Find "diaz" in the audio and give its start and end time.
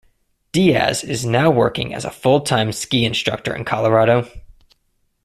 0.51-1.03